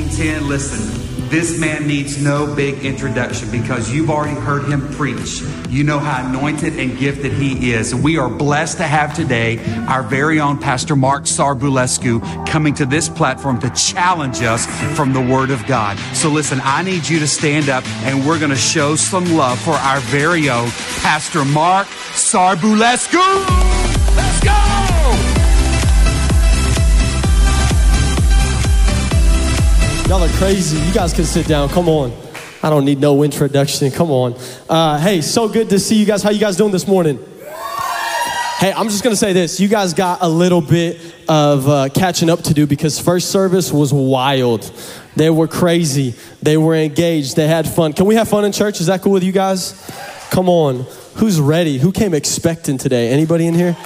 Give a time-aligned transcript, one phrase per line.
[0.00, 5.42] Walking 10, listen, this man needs no big introduction because you've already heard him preach.
[5.68, 7.92] You know how anointed and gifted he is.
[7.92, 9.58] And We are blessed to have today
[9.88, 14.64] our very own Pastor Mark Sarbulescu coming to this platform to challenge us
[14.96, 15.98] from the Word of God.
[16.14, 19.58] So listen, I need you to stand up and we're going to show some love
[19.60, 20.70] for our very own
[21.02, 23.79] Pastor Mark Sarbulescu.
[30.10, 30.76] Y'all are crazy.
[30.76, 31.68] You guys can sit down.
[31.68, 32.12] Come on.
[32.64, 33.92] I don't need no introduction.
[33.92, 34.34] Come on.
[34.68, 36.20] Uh, hey, so good to see you guys.
[36.20, 37.16] How you guys doing this morning?
[38.58, 39.60] Hey, I'm just gonna say this.
[39.60, 43.70] You guys got a little bit of uh, catching up to do because first service
[43.70, 44.62] was wild.
[45.14, 46.16] They were crazy.
[46.42, 47.36] They were engaged.
[47.36, 47.92] They had fun.
[47.92, 48.80] Can we have fun in church?
[48.80, 49.80] Is that cool with you guys?
[50.30, 50.86] Come on.
[51.18, 51.78] Who's ready?
[51.78, 53.10] Who came expecting today?
[53.10, 53.76] Anybody in here?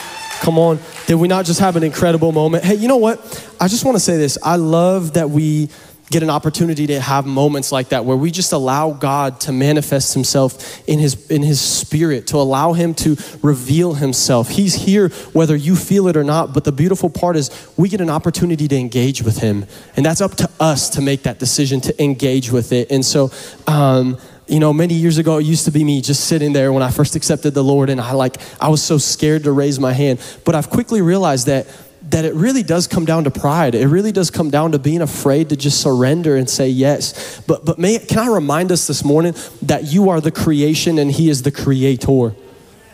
[0.41, 0.79] Come on.
[1.07, 2.65] Did we not just have an incredible moment?
[2.65, 3.21] Hey, you know what?
[3.61, 4.39] I just want to say this.
[4.43, 5.69] I love that we
[6.15, 10.15] get an opportunity to have moments like that where we just allow God to manifest
[10.15, 14.49] himself in his in his spirit to allow him to reveal himself.
[14.49, 18.01] He's here whether you feel it or not, but the beautiful part is we get
[18.01, 19.67] an opportunity to engage with him.
[19.97, 22.93] And that's up to us to make that decision to engage with it.
[22.93, 23.33] And so
[23.67, 26.83] um, you know many years ago it used to be me just sitting there when
[26.83, 29.93] i first accepted the lord and i like i was so scared to raise my
[29.93, 31.67] hand but i've quickly realized that
[32.11, 33.75] that it really does come down to pride.
[33.75, 37.41] It really does come down to being afraid to just surrender and say yes.
[37.47, 41.11] But but may, can I remind us this morning that you are the creation and
[41.11, 42.35] he is the creator.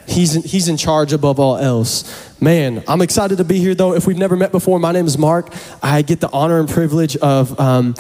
[0.07, 2.41] He's in, he's in charge above all else.
[2.41, 3.95] Man, I'm excited to be here though.
[3.95, 5.53] If we've never met before, my name is Mark.
[5.83, 7.95] I get the honor and privilege of um,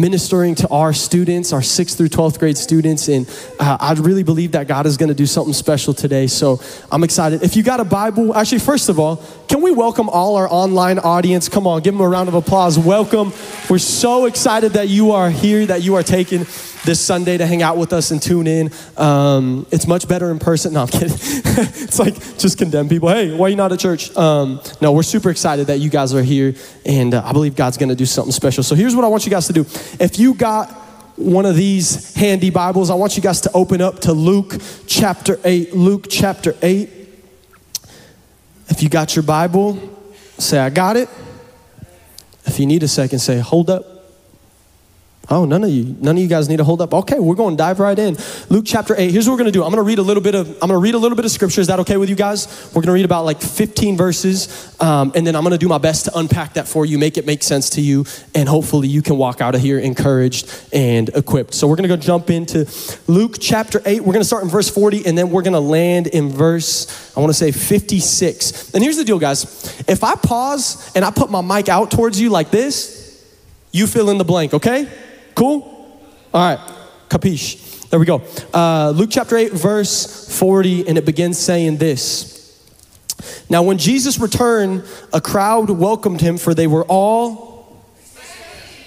[0.00, 3.08] ministering to our students, our 6th through 12th grade students.
[3.08, 6.26] And uh, I really believe that God is going to do something special today.
[6.26, 7.42] So I'm excited.
[7.42, 9.16] If you got a Bible, actually, first of all,
[9.48, 11.48] can we welcome all our online audience?
[11.48, 12.78] Come on, give them a round of applause.
[12.78, 13.32] Welcome.
[13.68, 16.44] We're so excited that you are here, that you are taking
[16.86, 18.70] this Sunday to hang out with us and tune in.
[18.96, 20.72] Um, it's much better in person.
[20.72, 21.10] No, I'm kidding.
[21.10, 23.08] it's like just condemn people.
[23.08, 24.16] Hey, why are you not at church?
[24.16, 26.54] Um, no, we're super excited that you guys are here,
[26.86, 28.62] and uh, I believe God's going to do something special.
[28.62, 29.62] So here's what I want you guys to do.
[30.00, 30.70] If you got
[31.16, 34.54] one of these handy Bibles, I want you guys to open up to Luke
[34.86, 35.74] chapter 8.
[35.74, 36.90] Luke chapter 8.
[38.68, 39.78] If you got your Bible,
[40.38, 41.08] say, I got it.
[42.44, 43.95] If you need a second, say, hold up.
[45.28, 46.94] Oh, none of you, none of you guys need to hold up.
[46.94, 48.16] Okay, we're going to dive right in.
[48.48, 49.10] Luke chapter 8.
[49.10, 49.64] Here's what we're going to do.
[49.64, 51.24] I'm going to read a little bit of I'm going to read a little bit
[51.24, 51.60] of scripture.
[51.60, 52.46] Is that okay with you guys?
[52.68, 55.68] We're going to read about like 15 verses um, and then I'm going to do
[55.68, 58.04] my best to unpack that for you, make it make sense to you,
[58.36, 61.54] and hopefully you can walk out of here encouraged and equipped.
[61.54, 62.70] So we're going to go jump into
[63.08, 64.02] Luke chapter 8.
[64.02, 67.16] We're going to start in verse 40 and then we're going to land in verse
[67.16, 68.74] I want to say 56.
[68.74, 69.44] And here's the deal guys.
[69.88, 73.24] If I pause and I put my mic out towards you like this,
[73.72, 74.88] you fill in the blank, okay?
[75.36, 75.60] Cool?
[76.32, 76.58] All right,
[77.10, 77.90] capiche.
[77.90, 78.22] There we go.
[78.54, 82.34] Uh, Luke chapter 8, verse 40, and it begins saying this.
[83.50, 87.84] Now, when Jesus returned, a crowd welcomed him, for they were all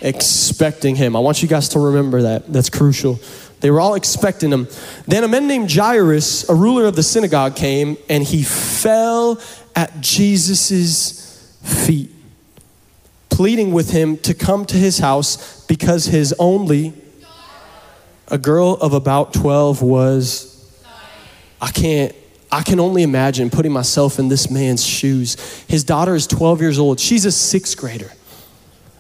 [0.02, 1.16] expecting him.
[1.16, 2.52] I want you guys to remember that.
[2.52, 3.20] That's crucial.
[3.60, 4.68] They were all expecting him.
[5.06, 9.40] Then a man named Jairus, a ruler of the synagogue, came and he fell
[9.76, 12.10] at Jesus' feet
[13.40, 16.94] pleading with him to come to his house because his only,
[18.28, 20.78] a girl of about 12, was,
[21.62, 22.14] I can't,
[22.52, 25.38] I can only imagine putting myself in this man's shoes.
[25.70, 27.00] His daughter is 12 years old.
[27.00, 28.12] She's a sixth grader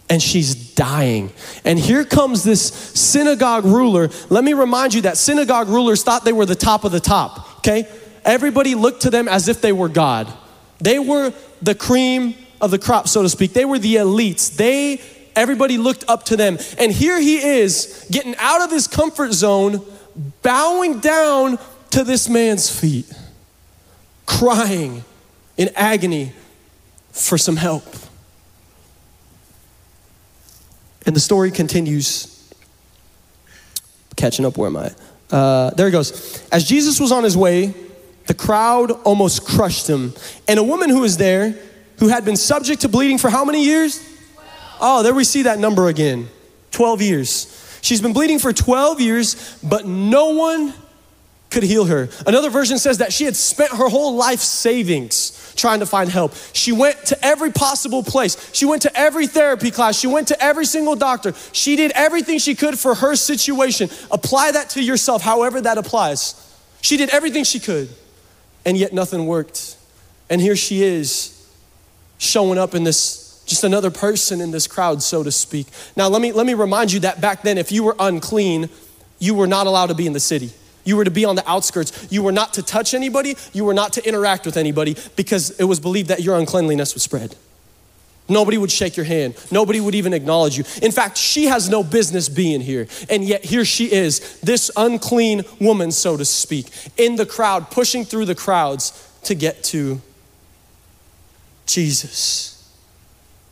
[0.10, 1.34] and she's dying.
[1.66, 4.08] And here comes this synagogue ruler.
[4.30, 7.58] Let me remind you that synagogue rulers thought they were the top of the top,
[7.58, 7.90] okay?
[8.24, 10.32] Everybody looked to them as if they were God.
[10.80, 13.54] They were the cream of the crop, so to speak.
[13.54, 14.56] They were the elites.
[14.56, 15.02] They,
[15.36, 16.58] everybody looked up to them.
[16.78, 19.86] And here he is getting out of his comfort zone,
[20.42, 21.60] bowing down
[21.92, 23.12] to this man's feet,
[24.26, 25.04] crying
[25.58, 26.34] in agony
[27.12, 27.84] for some help.
[31.06, 32.36] And the story continues.
[34.16, 34.92] Catching up, where am I?
[35.32, 36.48] Uh, there he goes.
[36.52, 37.74] As Jesus was on his way,
[38.28, 40.14] the crowd almost crushed him.
[40.48, 41.58] And a woman who was there
[42.00, 44.04] who had been subject to bleeding for how many years?
[44.82, 46.30] Oh, there we see that number again
[46.72, 47.80] 12 years.
[47.82, 50.74] She's been bleeding for 12 years, but no one
[51.50, 52.10] could heal her.
[52.28, 56.34] Another version says that she had spent her whole life savings trying to find help.
[56.54, 58.54] She went to every possible place.
[58.54, 59.98] She went to every therapy class.
[60.00, 61.34] She went to every single doctor.
[61.52, 63.90] She did everything she could for her situation.
[64.12, 66.36] Apply that to yourself, however that applies.
[66.82, 67.90] She did everything she could,
[68.64, 69.76] and yet nothing worked.
[70.30, 71.39] And here she is
[72.20, 75.66] showing up in this Just another person in this crowd, so to speak.
[75.96, 78.70] Now, let me, let me remind you that back then, if you were unclean,
[79.18, 80.52] you were not allowed to be in the city.
[80.86, 82.08] You were to be on the outskirts.
[82.12, 83.36] You were not to touch anybody.
[83.54, 87.02] You were not to interact with anybody because it was believed that your uncleanliness would
[87.02, 87.36] spread.
[88.28, 89.34] Nobody would shake your hand.
[89.52, 90.64] Nobody would even acknowledge you.
[90.84, 92.88] In fact, she has no business being here.
[93.10, 96.68] And yet, here she is, this unclean woman, so to speak,
[96.98, 98.94] in the crowd, pushing through the crowds
[99.24, 100.02] to get to
[101.70, 102.56] Jesus.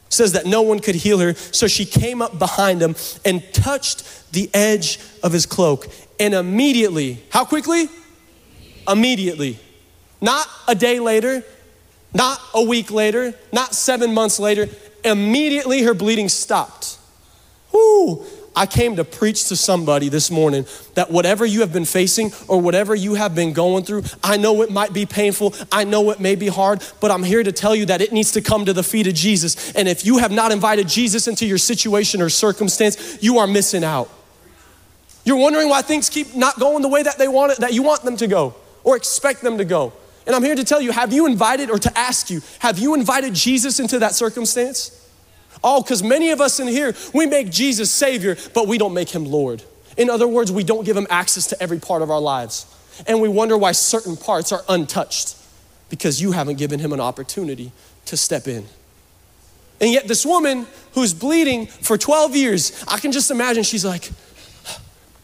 [0.10, 4.32] says that no one could heal her, so she came up behind him and touched
[4.32, 5.88] the edge of his cloak.
[6.20, 7.90] And immediately, how quickly?
[8.88, 9.60] Immediately.
[10.22, 11.44] Not a day later,
[12.14, 14.68] not a week later, not seven months later,
[15.04, 16.98] immediately her bleeding stopped.
[17.72, 18.26] Whoo!
[18.58, 20.66] I came to preach to somebody this morning
[20.96, 24.64] that whatever you have been facing or whatever you have been going through, I know
[24.64, 27.76] it might be painful, I know it may be hard, but I'm here to tell
[27.76, 29.72] you that it needs to come to the feet of Jesus.
[29.74, 33.84] And if you have not invited Jesus into your situation or circumstance, you are missing
[33.84, 34.10] out.
[35.24, 37.84] You're wondering why things keep not going the way that they want it, that you
[37.84, 39.94] want them to go or expect them to go.
[40.26, 42.96] And I'm here to tell you have you invited, or to ask you, have you
[42.96, 44.97] invited Jesus into that circumstance?
[45.64, 49.10] Oh, because many of us in here, we make Jesus Savior, but we don't make
[49.10, 49.64] Him Lord.
[49.98, 52.66] In other words, we don't give Him access to every part of our lives.
[53.08, 55.36] And we wonder why certain parts are untouched
[55.90, 57.72] because you haven't given Him an opportunity
[58.06, 58.66] to step in.
[59.80, 64.10] And yet, this woman who's bleeding for 12 years, I can just imagine she's like,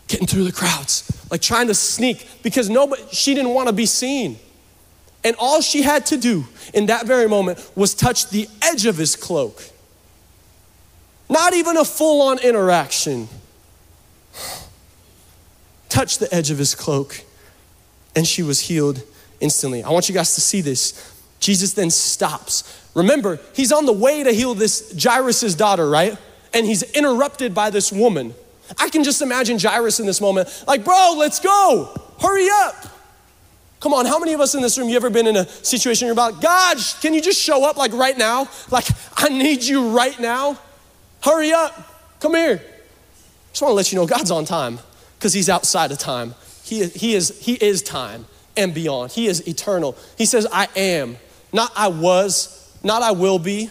[0.07, 3.87] getting through the crowds, like trying to sneak because nobody, she didn't want to be
[3.87, 4.37] seen.
[5.23, 8.97] And all she had to do in that very moment was touch the edge of
[8.97, 9.63] his cloak.
[11.33, 13.27] Not even a full on interaction.
[15.89, 17.21] Touch the edge of his cloak,
[18.15, 19.01] and she was healed
[19.39, 19.83] instantly.
[19.83, 21.11] I want you guys to see this.
[21.39, 22.87] Jesus then stops.
[22.93, 26.15] Remember, he's on the way to heal this Jairus' daughter, right?
[26.53, 28.35] And he's interrupted by this woman.
[28.77, 32.75] I can just imagine Jairus in this moment, like, bro, let's go, hurry up.
[33.79, 36.05] Come on, how many of us in this room, you ever been in a situation
[36.05, 38.47] you're about, God, can you just show up like right now?
[38.69, 38.85] Like,
[39.17, 40.59] I need you right now.
[41.23, 42.61] Hurry up, come here.
[43.51, 44.79] Just want to let you know God's on time
[45.17, 46.35] because He's outside of time.
[46.63, 48.25] He, he, is, he is time
[48.57, 49.11] and beyond.
[49.11, 49.97] He is eternal.
[50.17, 51.17] He says, I am,
[51.51, 53.69] not I was, not I will be,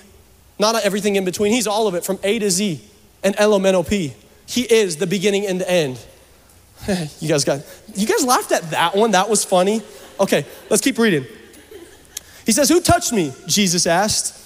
[0.58, 1.52] not everything in between.
[1.52, 2.80] He's all of it from A to Z
[3.22, 4.14] and L-O-M-N-O-P.
[4.46, 6.04] He is the beginning and the end.
[7.20, 7.60] you guys got,
[7.94, 9.12] you guys laughed at that one.
[9.12, 9.82] That was funny.
[10.18, 11.26] Okay, let's keep reading.
[12.46, 13.32] He says, Who touched me?
[13.46, 14.41] Jesus asked.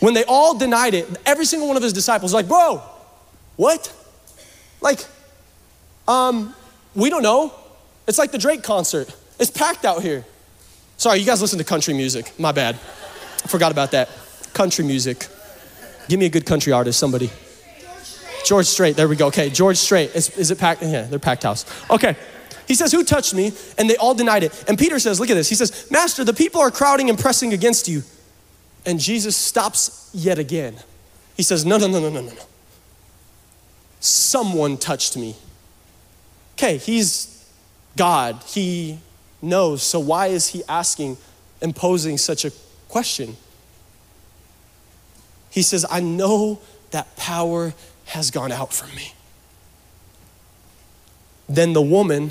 [0.00, 2.82] When they all denied it, every single one of his disciples like, Bro,
[3.56, 3.92] what?
[4.80, 5.04] Like,
[6.06, 6.54] um,
[6.94, 7.52] we don't know.
[8.06, 9.14] It's like the Drake concert.
[9.38, 10.24] It's packed out here.
[10.96, 12.32] Sorry, you guys listen to country music.
[12.38, 12.74] My bad.
[12.74, 14.08] I forgot about that.
[14.54, 15.26] Country music.
[16.08, 17.30] Give me a good country artist, somebody.
[18.44, 18.96] George Strait.
[18.96, 19.26] There we go.
[19.26, 20.14] Okay, George Strait.
[20.14, 20.82] Is, is it packed?
[20.82, 21.66] Yeah, they're packed house.
[21.90, 22.16] Okay.
[22.68, 23.52] He says, Who touched me?
[23.76, 24.64] And they all denied it.
[24.68, 25.48] And Peter says, Look at this.
[25.48, 28.02] He says, Master, the people are crowding and pressing against you.
[28.86, 30.76] And Jesus stops yet again.
[31.36, 32.42] He says, No, no, no, no, no, no, no.
[34.00, 35.36] Someone touched me.
[36.54, 37.44] Okay, he's
[37.96, 38.42] God.
[38.46, 39.00] He
[39.42, 39.82] knows.
[39.82, 41.18] So why is he asking
[41.60, 42.52] and posing such a
[42.88, 43.36] question?
[45.50, 46.60] He says, I know
[46.92, 47.74] that power
[48.06, 49.12] has gone out from me.
[51.48, 52.30] Then the woman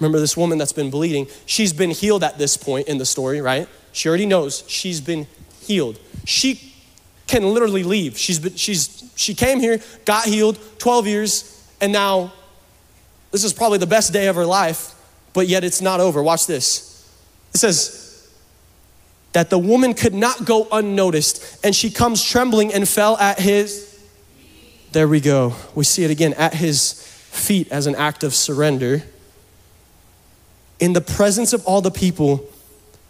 [0.00, 1.28] Remember this woman that's been bleeding?
[1.44, 3.68] She's been healed at this point in the story, right?
[3.92, 5.26] She already knows she's been
[5.70, 6.00] healed.
[6.24, 6.74] She
[7.26, 8.18] can literally leave.
[8.18, 12.32] She's been, she's, she came here, got healed, 12 years, and now
[13.30, 14.94] this is probably the best day of her life,
[15.32, 16.22] but yet it's not over.
[16.22, 17.08] Watch this.
[17.54, 18.06] It says,
[19.32, 23.86] that the woman could not go unnoticed, and she comes trembling and fell at his.
[24.90, 25.54] There we go.
[25.76, 26.94] We see it again at his
[27.30, 29.04] feet as an act of surrender
[30.80, 32.48] in the presence of all the people,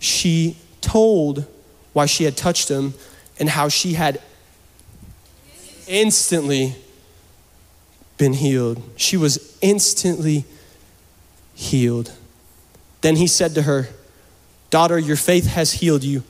[0.01, 1.47] she told
[1.93, 2.95] why she had touched him
[3.39, 4.21] and how she had
[5.87, 6.75] instantly
[8.17, 8.83] been healed.
[8.97, 10.45] She was instantly
[11.55, 12.13] healed.
[13.01, 13.89] Then he said to her,
[14.69, 16.23] Daughter, your faith has healed you.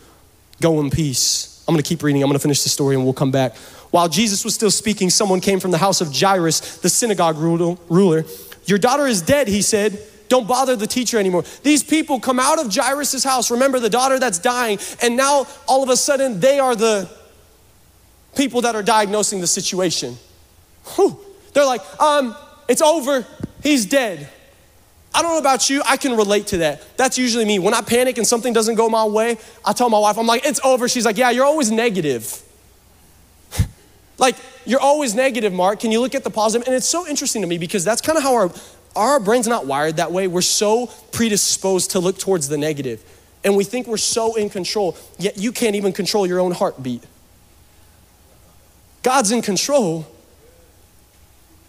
[0.62, 1.62] Go in peace.
[1.68, 2.22] I'm going to keep reading.
[2.22, 3.56] I'm going to finish the story and we'll come back.
[3.90, 8.24] While Jesus was still speaking, someone came from the house of Jairus, the synagogue ruler.
[8.64, 9.98] Your daughter is dead, he said.
[10.30, 11.44] Don't bother the teacher anymore.
[11.64, 13.50] These people come out of Jairus' house.
[13.50, 17.10] Remember the daughter that's dying, and now all of a sudden they are the
[18.36, 20.16] people that are diagnosing the situation.
[20.94, 21.18] Whew.
[21.52, 22.36] They're like, um,
[22.68, 23.26] it's over.
[23.64, 24.28] He's dead.
[25.12, 26.96] I don't know about you, I can relate to that.
[26.96, 27.58] That's usually me.
[27.58, 30.46] When I panic and something doesn't go my way, I tell my wife, I'm like,
[30.46, 30.88] it's over.
[30.88, 32.42] She's like, yeah, you're always negative.
[34.18, 35.80] Like, you're always negative, Mark.
[35.80, 36.66] Can you look at the positive?
[36.66, 38.52] And it's so interesting to me because that's kind of how our,
[38.96, 40.26] our brain's not wired that way.
[40.26, 43.02] We're so predisposed to look towards the negative.
[43.44, 47.02] And we think we're so in control, yet you can't even control your own heartbeat.
[49.02, 50.06] God's in control.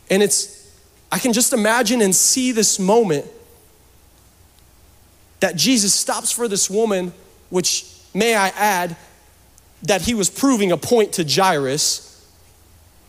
[0.09, 0.69] And it's,
[1.11, 3.25] I can just imagine and see this moment
[5.39, 7.13] that Jesus stops for this woman,
[7.49, 8.97] which, may I add,
[9.83, 12.10] that he was proving a point to Jairus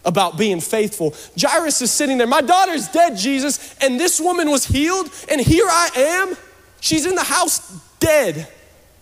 [0.04, 1.14] about being faithful.
[1.40, 5.66] Jairus is sitting there, my daughter's dead, Jesus, and this woman was healed, and here
[5.68, 6.37] I am.
[6.80, 8.49] She's in the house dead.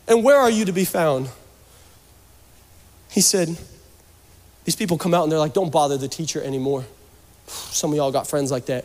[0.07, 1.29] And where are you to be found?
[3.11, 3.57] He said,
[4.65, 6.85] These people come out and they're like, Don't bother the teacher anymore.
[7.47, 8.85] Some of y'all got friends like that.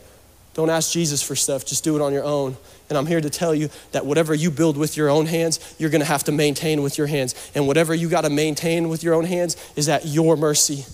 [0.54, 2.56] Don't ask Jesus for stuff, just do it on your own.
[2.90, 5.90] And I'm here to tell you that whatever you build with your own hands, you're
[5.90, 7.36] gonna have to maintain with your hands.
[7.54, 10.86] And whatever you gotta maintain with your own hands is at your mercy.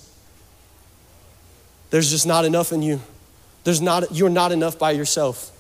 [1.92, 3.02] There's just not enough in you.
[3.64, 5.52] There's not, you're not enough by yourself.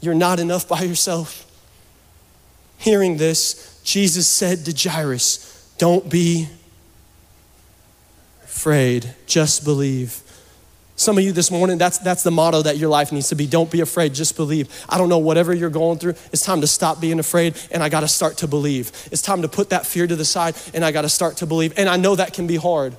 [0.00, 1.46] You're not enough by yourself.
[2.78, 6.48] Hearing this, Jesus said to Jairus, Don't be
[8.44, 10.22] afraid, just believe.
[10.96, 13.46] Some of you this morning, that's, that's the motto that your life needs to be.
[13.46, 14.68] Don't be afraid, just believe.
[14.86, 17.88] I don't know, whatever you're going through, it's time to stop being afraid and I
[17.88, 18.92] gotta start to believe.
[19.10, 21.72] It's time to put that fear to the side and I gotta start to believe.
[21.78, 22.94] And I know that can be hard,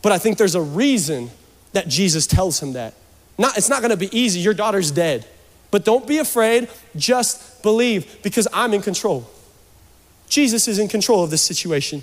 [0.00, 1.30] but I think there's a reason
[1.72, 2.94] that Jesus tells him that.
[3.38, 5.26] Not, it's not gonna be easy, your daughter's dead.
[5.70, 9.28] But don't be afraid, just believe because I'm in control.
[10.28, 12.02] Jesus is in control of this situation.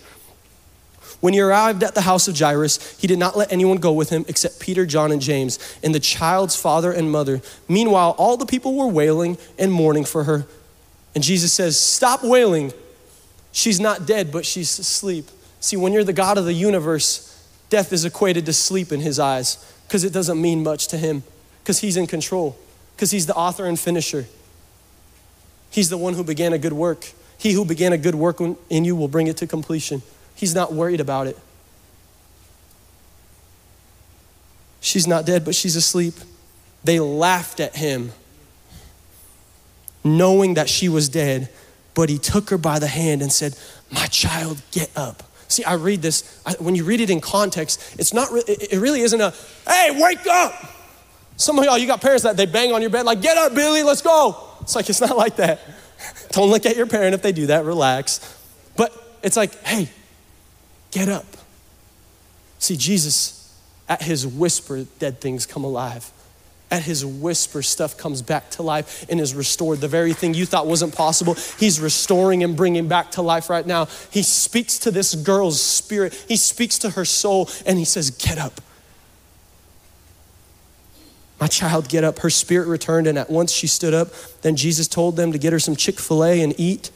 [1.20, 4.10] When he arrived at the house of Jairus, he did not let anyone go with
[4.10, 7.42] him except Peter, John, and James, and the child's father and mother.
[7.68, 10.46] Meanwhile, all the people were wailing and mourning for her.
[11.14, 12.72] And Jesus says, Stop wailing.
[13.52, 15.26] She's not dead, but she's asleep.
[15.60, 17.29] See, when you're the God of the universe,
[17.70, 21.24] death is equated to sleep in his eyes because it doesn't mean much to him
[21.64, 22.58] because he's in control,
[22.96, 24.26] because he's the author and finisher.
[25.72, 27.12] He's the one who began a good work.
[27.38, 30.02] He who began a good work in you will bring it to completion.
[30.36, 31.38] He's not worried about it.
[34.82, 36.16] She's not dead, but she's asleep.
[36.84, 38.14] They laughed at him,
[40.04, 41.50] knowing that she was dead,
[41.94, 43.58] but he took her by the hand and said,
[43.92, 45.29] My child, get up.
[45.50, 48.74] See, I read this, I, when you read it in context, it's not, re- it,
[48.74, 49.34] it really isn't a,
[49.68, 50.54] hey, wake up.
[51.36, 53.54] Some of y'all, you got parents that they bang on your bed, like, get up,
[53.54, 54.38] Billy, let's go.
[54.62, 55.60] It's like, it's not like that.
[56.32, 58.20] Don't look at your parent if they do that, relax.
[58.78, 59.90] But it's like, hey,
[60.92, 61.26] Get up.
[62.58, 63.56] See, Jesus,
[63.88, 66.12] at his whisper, dead things come alive.
[66.72, 69.82] At his whisper, stuff comes back to life and is restored.
[69.82, 73.66] The very thing you thought wasn't possible, he's restoring and bringing back to life right
[73.66, 73.88] now.
[74.12, 78.38] He speaks to this girl's spirit, he speaks to her soul, and he says, Get
[78.38, 78.62] up.
[81.40, 82.20] My child, get up.
[82.20, 84.10] Her spirit returned, and at once she stood up.
[84.42, 86.92] Then Jesus told them to get her some Chick fil A and eat.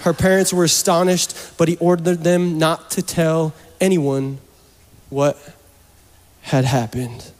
[0.00, 4.38] Her parents were astonished, but he ordered them not to tell anyone
[5.10, 5.38] what
[6.40, 7.30] had happened.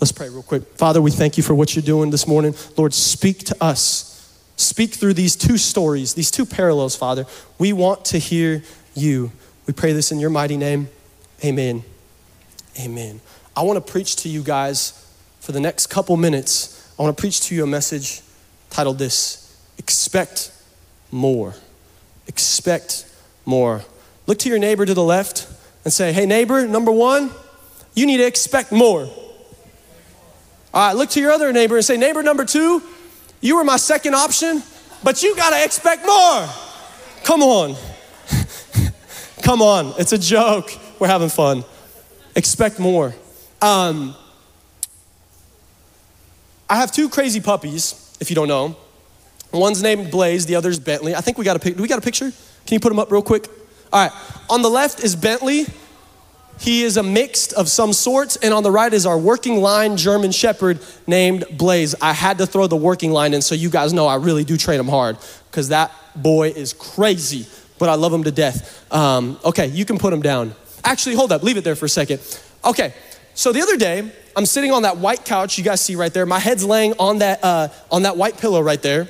[0.00, 0.64] Let's pray real quick.
[0.76, 2.54] Father, we thank you for what you're doing this morning.
[2.76, 4.10] Lord, speak to us.
[4.56, 7.26] Speak through these two stories, these two parallels, Father.
[7.58, 8.62] We want to hear
[8.94, 9.32] you.
[9.66, 10.88] We pray this in your mighty name.
[11.44, 11.82] Amen.
[12.78, 13.20] Amen.
[13.56, 15.00] I want to preach to you guys
[15.40, 16.92] for the next couple minutes.
[16.98, 18.20] I want to preach to you a message
[18.70, 20.52] titled this Expect
[21.10, 21.54] more.
[22.26, 23.06] Expect
[23.44, 23.82] more.
[24.26, 25.48] Look to your neighbor to the left
[25.84, 27.30] and say, hey, neighbor, number one,
[27.94, 29.08] you need to expect more.
[30.74, 32.82] All right, look to your other neighbor and say, neighbor number two,
[33.40, 34.60] you were my second option,
[35.04, 36.48] but you got to expect more.
[37.22, 37.76] Come on.
[39.44, 39.94] Come on.
[39.98, 40.72] It's a joke.
[40.98, 41.64] We're having fun.
[42.34, 43.14] Expect more.
[43.62, 44.16] Um,
[46.68, 48.76] I have two crazy puppies, if you don't know.
[49.52, 51.14] One's named Blaze, the other's Bentley.
[51.14, 51.76] I think we got a pic.
[51.76, 52.32] Do we got a picture?
[52.66, 53.46] Can you put them up real quick?
[53.92, 54.12] All right.
[54.50, 55.66] On the left is Bentley.
[56.58, 59.96] He is a mixed of some sorts, and on the right is our working line
[59.96, 61.94] German Shepherd named Blaze.
[62.00, 64.56] I had to throw the working line in so you guys know I really do
[64.56, 65.18] train him hard
[65.50, 67.46] because that boy is crazy,
[67.78, 68.90] but I love him to death.
[68.92, 70.54] Um, okay, you can put him down.
[70.84, 72.20] Actually, hold up, leave it there for a second.
[72.64, 72.94] Okay,
[73.34, 76.24] so the other day, I'm sitting on that white couch you guys see right there.
[76.24, 79.08] My head's laying on that, uh, on that white pillow right there.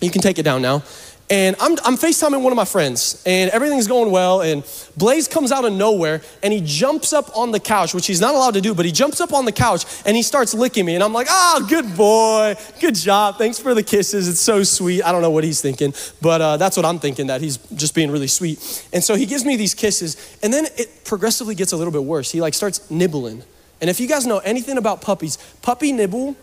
[0.00, 0.82] You can take it down now.
[1.30, 4.40] And I'm, I'm FaceTiming one of my friends, and everything's going well.
[4.40, 4.64] And
[4.96, 8.34] Blaze comes out of nowhere, and he jumps up on the couch, which he's not
[8.34, 10.94] allowed to do, but he jumps up on the couch and he starts licking me.
[10.94, 14.26] And I'm like, oh, good boy, good job, thanks for the kisses.
[14.26, 15.02] It's so sweet.
[15.02, 15.92] I don't know what he's thinking,
[16.22, 18.88] but uh, that's what I'm thinking, that he's just being really sweet.
[18.94, 22.04] And so he gives me these kisses, and then it progressively gets a little bit
[22.04, 22.30] worse.
[22.30, 23.42] He like starts nibbling.
[23.80, 26.36] And if you guys know anything about puppies, puppy nibble,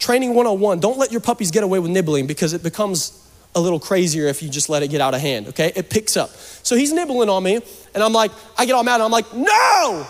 [0.00, 3.19] training 101, don't let your puppies get away with nibbling because it becomes
[3.54, 5.72] a little crazier if you just let it get out of hand, okay?
[5.74, 6.30] It picks up.
[6.30, 7.60] So he's nibbling on me,
[7.94, 10.06] and I'm like, I get all mad, and I'm like, no!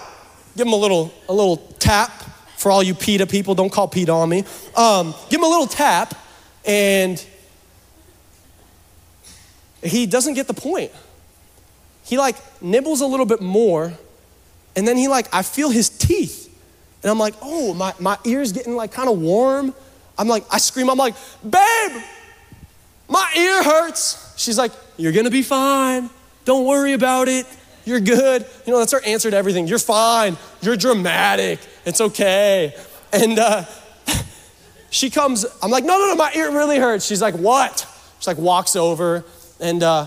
[0.57, 2.11] Give him a little, a little tap
[2.59, 3.55] for all you PETA people.
[3.55, 4.45] Don't call PETA on me.
[4.77, 6.15] Um, give him a little tap,
[6.67, 7.25] and
[9.83, 10.93] he doesn't get the point.
[12.05, 13.93] He like nibbles a little bit more,
[14.77, 16.49] and then he like, I feel his teeth.
[17.03, 19.75] And I'm like, oh, my, my ear's getting like kind of warm.
[20.19, 22.03] I'm like, I scream, I'm like, babe,
[23.11, 24.33] my ear hurts.
[24.37, 26.09] She's like, You're gonna be fine.
[26.45, 27.45] Don't worry about it.
[27.85, 28.47] You're good.
[28.67, 29.67] You know, that's her answer to everything.
[29.67, 30.39] You're fine.
[30.63, 31.59] You're dramatic.
[31.85, 32.75] It's okay.
[33.13, 33.65] And uh,
[34.91, 37.05] she comes, I'm like, No, no, no, my ear really hurts.
[37.05, 37.87] She's like, What?
[38.19, 39.25] She's like, walks over.
[39.59, 40.07] And uh,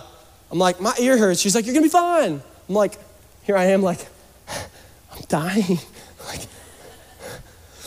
[0.49, 1.41] I'm like, My ear hurts.
[1.41, 2.41] She's like, You're gonna be fine.
[2.69, 2.97] I'm like,
[3.43, 4.07] Here I am, like,
[4.47, 5.79] I'm dying.
[6.25, 6.47] Like,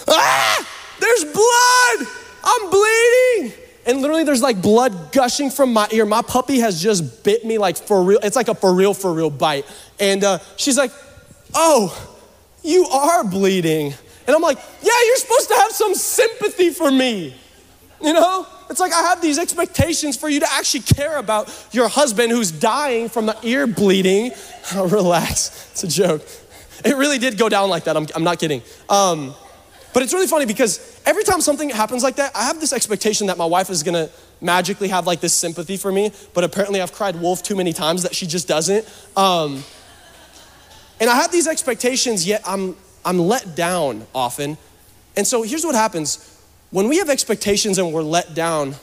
[0.09, 0.69] ah,
[1.01, 2.07] there's blood.
[2.45, 6.05] I'm bleeding and literally there's like blood gushing from my ear.
[6.05, 8.19] My puppy has just bit me like for real.
[8.23, 9.64] It's like a for real, for real bite.
[10.00, 10.90] And uh, she's like,
[11.55, 12.19] oh,
[12.62, 13.95] you are bleeding.
[14.26, 17.35] And I'm like, yeah, you're supposed to have some sympathy for me.
[18.02, 18.47] You know?
[18.69, 22.50] It's like I have these expectations for you to actually care about your husband who's
[22.50, 24.33] dying from the ear bleeding.
[24.75, 25.71] Relax.
[25.71, 26.23] It's a joke.
[26.85, 27.97] It really did go down like that.
[27.97, 28.62] I'm, I'm not kidding.
[28.88, 29.35] Um,
[29.97, 33.29] but it's really funny because every time something happens like that, I have this expectation
[33.29, 34.11] that my wife is gonna
[34.43, 38.03] magically have like this sympathy for me, but apparently I've cried wolf too many times
[38.03, 38.87] that she just doesn't.
[39.17, 39.65] Um,
[41.00, 42.76] and I have these expectations, yet I'm,
[43.07, 44.59] I'm let down often.
[45.17, 48.75] And so here's what happens when we have expectations and we're let down,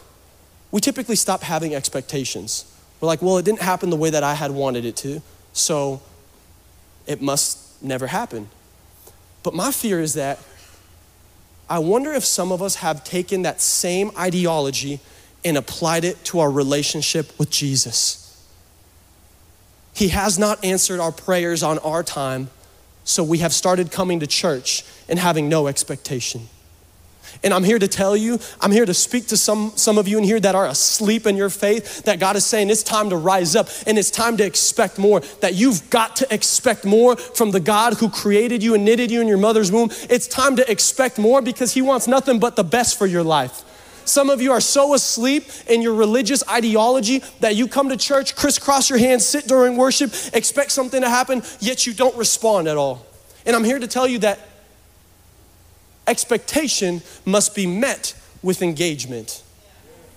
[0.71, 2.65] we typically stop having expectations.
[2.99, 6.01] We're like, well, it didn't happen the way that I had wanted it to, so
[7.05, 8.49] it must never happen.
[9.43, 10.39] But my fear is that
[11.69, 14.99] I wonder if some of us have taken that same ideology
[15.45, 18.19] and applied it to our relationship with Jesus.
[19.93, 22.49] He has not answered our prayers on our time,
[23.03, 26.47] so we have started coming to church and having no expectation.
[27.41, 30.17] And I'm here to tell you, I'm here to speak to some, some of you
[30.17, 33.17] in here that are asleep in your faith, that God is saying it's time to
[33.17, 37.51] rise up and it's time to expect more, that you've got to expect more from
[37.51, 39.89] the God who created you and knitted you in your mother's womb.
[40.09, 43.63] It's time to expect more because He wants nothing but the best for your life.
[44.05, 48.35] Some of you are so asleep in your religious ideology that you come to church,
[48.35, 52.75] crisscross your hands, sit during worship, expect something to happen, yet you don't respond at
[52.75, 53.05] all.
[53.45, 54.39] And I'm here to tell you that
[56.07, 59.43] expectation must be met with engagement.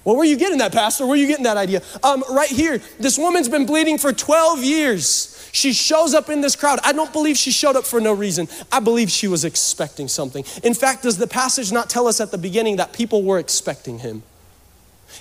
[0.04, 1.04] Well, where are you getting that, Pastor?
[1.04, 1.82] Where are you getting that idea?
[2.02, 5.50] Um, right here, this woman's been bleeding for 12 years.
[5.50, 6.78] She shows up in this crowd.
[6.84, 8.46] I don't believe she showed up for no reason.
[8.70, 10.44] I believe she was expecting something.
[10.62, 13.98] In fact, does the passage not tell us at the beginning that people were expecting
[13.98, 14.22] him?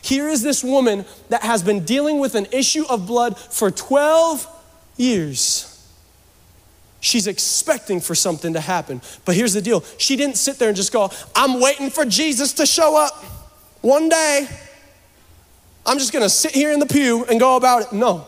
[0.01, 4.47] Here is this woman that has been dealing with an issue of blood for 12
[4.97, 5.74] years.
[7.05, 8.99] She's expecting for something to happen.
[9.25, 12.51] But here's the deal she didn't sit there and just go, I'm waiting for Jesus
[12.53, 13.13] to show up
[13.81, 14.47] one day.
[15.85, 17.93] I'm just gonna sit here in the pew and go about it.
[17.93, 18.25] No.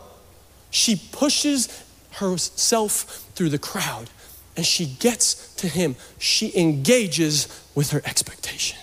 [0.70, 4.10] She pushes herself through the crowd
[4.56, 5.96] and she gets to him.
[6.20, 8.78] She engages with her expectation.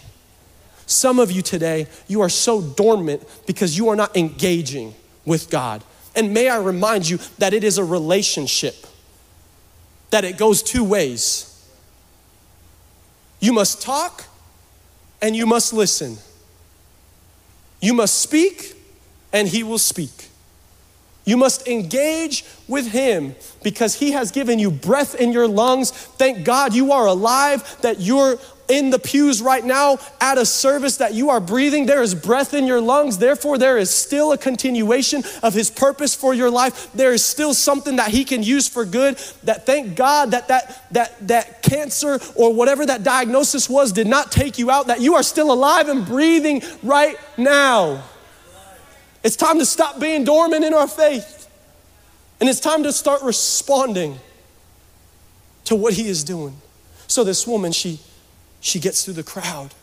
[0.88, 5.86] Some of you today, you are so dormant because you are not engaging with God.
[6.18, 8.88] And may I remind you that it is a relationship
[10.16, 11.52] that it goes two ways.
[13.42, 14.24] You must talk
[15.22, 16.20] and you must listen.
[17.82, 18.78] You must speak
[19.34, 20.30] and he will speak.
[21.26, 25.92] You must engage with him because he has given you breath in your lungs.
[25.92, 30.98] Thank God you are alive, that you're in the pews right now at a service
[30.98, 31.86] that you are breathing.
[31.86, 33.18] There is breath in your lungs.
[33.18, 36.92] Therefore, there is still a continuation of His purpose for your life.
[36.94, 39.18] There is still something that He can use for good.
[39.44, 44.32] That thank God that that, that, that cancer or whatever that diagnosis was did not
[44.32, 48.04] take you out, that you are still alive and breathing right now.
[49.24, 51.50] It's time to stop being dormant in our faith.
[52.40, 54.20] And it's time to start responding
[55.66, 56.58] to what He is doing.
[57.08, 58.00] So, this woman, she
[58.66, 59.76] she gets through the crowd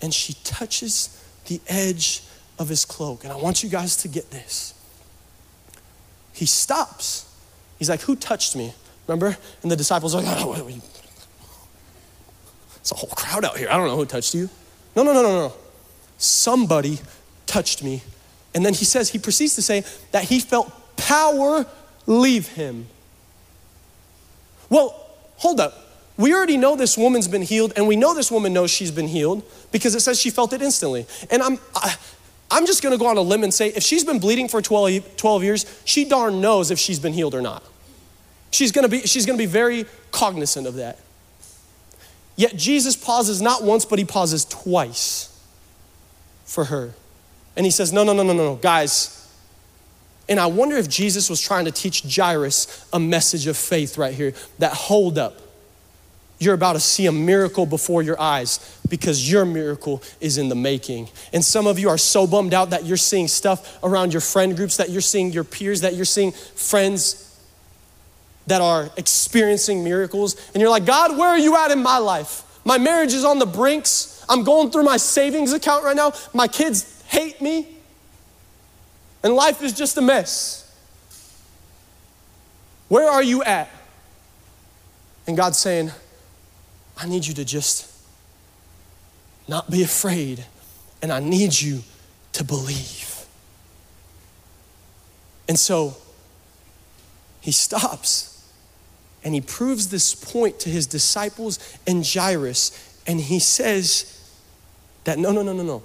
[0.00, 2.22] and she touches the edge
[2.58, 3.22] of his cloak.
[3.22, 4.72] And I want you guys to get this.
[6.32, 7.30] He stops.
[7.78, 8.72] He's like, Who touched me?
[9.06, 9.36] Remember?
[9.62, 10.80] And the disciples are like, oh,
[12.76, 13.68] It's a whole crowd out here.
[13.70, 14.48] I don't know who touched you.
[14.96, 15.52] No, no, no, no, no.
[16.16, 17.00] Somebody
[17.44, 18.02] touched me.
[18.54, 21.66] And then he says, he proceeds to say that he felt power
[22.06, 22.86] leave him.
[24.70, 24.94] Well,
[25.36, 25.87] hold up.
[26.18, 29.06] We already know this woman's been healed, and we know this woman knows she's been
[29.06, 31.06] healed because it says she felt it instantly.
[31.30, 31.94] And I'm, I,
[32.50, 35.16] I'm just gonna go on a limb and say if she's been bleeding for 12,
[35.16, 37.62] 12 years, she darn knows if she's been healed or not.
[38.50, 40.98] She's gonna be, she's gonna be very cognizant of that.
[42.34, 45.40] Yet Jesus pauses not once, but he pauses twice
[46.44, 46.94] for her.
[47.56, 49.14] And he says, No, no, no, no, no, guys.
[50.28, 54.12] And I wonder if Jesus was trying to teach Jairus a message of faith right
[54.12, 55.40] here that hold up
[56.38, 60.54] you're about to see a miracle before your eyes because your miracle is in the
[60.54, 61.08] making.
[61.32, 64.56] And some of you are so bummed out that you're seeing stuff around your friend
[64.56, 67.24] groups, that you're seeing your peers, that you're seeing friends
[68.46, 70.36] that are experiencing miracles.
[70.54, 72.44] And you're like, God, where are you at in my life?
[72.64, 74.24] My marriage is on the brinks.
[74.28, 76.12] I'm going through my savings account right now.
[76.32, 77.66] My kids hate me.
[79.22, 80.64] And life is just a mess.
[82.88, 83.70] Where are you at?
[85.26, 85.90] And God's saying,
[86.98, 87.94] I need you to just
[89.46, 90.44] not be afraid,
[91.00, 91.82] and I need you
[92.32, 93.24] to believe.
[95.48, 95.96] And so
[97.40, 98.34] he stops
[99.24, 104.14] and he proves this point to his disciples and Jairus, and he says
[105.04, 105.82] that no, no, no, no, no.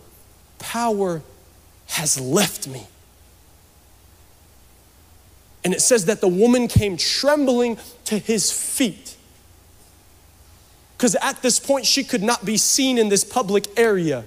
[0.60, 1.21] Power
[1.88, 2.86] has left me.
[5.63, 9.02] And it says that the woman came trembling to his feet
[11.03, 14.23] because at this point she could not be seen in this public area.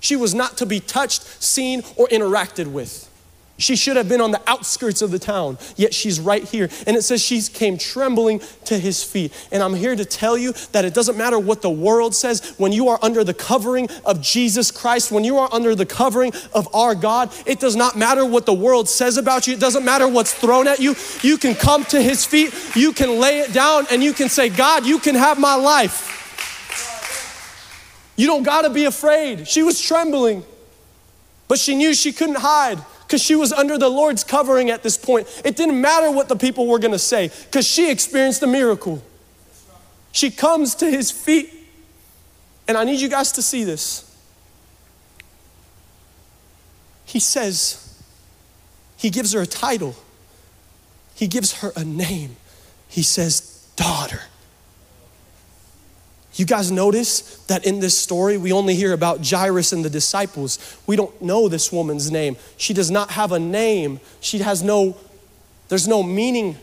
[0.00, 3.08] She was not to be touched, seen, or interacted with.
[3.56, 6.68] She should have been on the outskirts of the town, yet she's right here.
[6.88, 9.32] And it says she came trembling to his feet.
[9.52, 12.72] And I'm here to tell you that it doesn't matter what the world says, when
[12.72, 16.72] you are under the covering of Jesus Christ, when you are under the covering of
[16.74, 20.08] our God, it does not matter what the world says about you, it doesn't matter
[20.08, 20.96] what's thrown at you.
[21.22, 24.48] You can come to his feet, you can lay it down, and you can say,
[24.48, 26.10] God, you can have my life.
[28.16, 29.46] You don't gotta be afraid.
[29.46, 30.42] She was trembling,
[31.46, 34.96] but she knew she couldn't hide because she was under the Lord's covering at this
[34.96, 35.28] point.
[35.44, 39.02] It didn't matter what the people were going to say because she experienced a miracle.
[40.12, 41.50] She comes to his feet.
[42.66, 44.10] And I need you guys to see this.
[47.04, 48.00] He says,
[48.96, 49.94] he gives her a title,
[51.14, 52.36] he gives her a name.
[52.88, 54.22] He says, daughter.
[56.34, 60.58] You guys notice that in this story, we only hear about Jairus and the disciples.
[60.86, 62.36] We don't know this woman's name.
[62.56, 64.00] She does not have a name.
[64.20, 64.96] She has no,
[65.68, 66.58] there's no meaning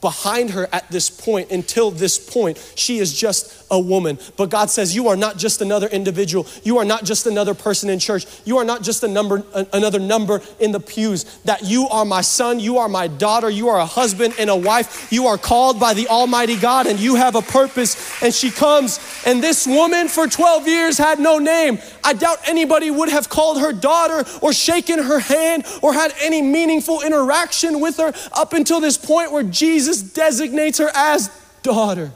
[0.00, 2.58] behind her at this point until this point.
[2.76, 4.18] She is just a woman.
[4.36, 6.46] But God says, You are not just another individual.
[6.62, 8.26] You are not just another person in church.
[8.44, 11.24] You are not just a number, another number in the pews.
[11.44, 14.56] That you are my son, you are my daughter, you are a husband and a
[14.56, 15.12] wife.
[15.12, 18.22] You are called by the Almighty God and you have a purpose.
[18.22, 21.78] And she comes, and this woman for 12 years had no name.
[22.04, 26.42] I doubt anybody would have called her daughter or shaken her hand or had any
[26.42, 31.28] meaningful interaction with her up until this point where Jesus designates her as
[31.62, 32.12] daughter.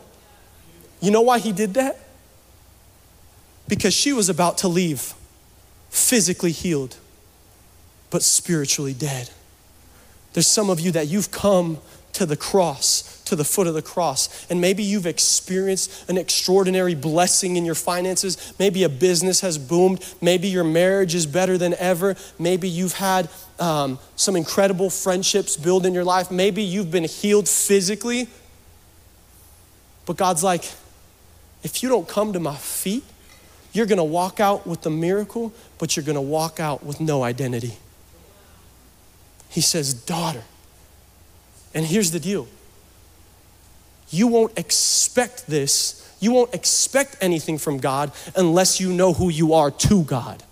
[1.00, 1.98] You know why he did that?
[3.68, 5.14] Because she was about to leave
[5.90, 6.96] physically healed,
[8.10, 9.30] but spiritually dead.
[10.32, 11.78] There's some of you that you've come
[12.12, 16.94] to the cross, to the foot of the cross, and maybe you've experienced an extraordinary
[16.94, 18.54] blessing in your finances.
[18.58, 20.04] Maybe a business has boomed.
[20.20, 22.16] Maybe your marriage is better than ever.
[22.38, 26.30] Maybe you've had um, some incredible friendships build in your life.
[26.30, 28.28] Maybe you've been healed physically.
[30.04, 30.64] But God's like,
[31.62, 33.04] if you don't come to my feet,
[33.72, 37.76] you're gonna walk out with the miracle, but you're gonna walk out with no identity.
[39.48, 40.42] He says, Daughter.
[41.74, 42.48] And here's the deal
[44.10, 49.54] you won't expect this, you won't expect anything from God unless you know who you
[49.54, 50.42] are to God.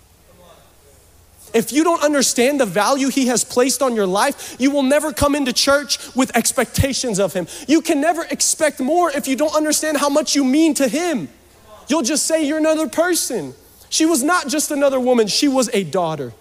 [1.53, 5.13] If you don't understand the value He has placed on your life, you will never
[5.13, 7.49] come into church with expectations of Him.
[7.67, 11.29] You can never expect more if you don't understand how much you mean to Him.
[11.89, 13.55] You'll just say you're another person.
[13.89, 16.33] She was not just another woman, she was a daughter.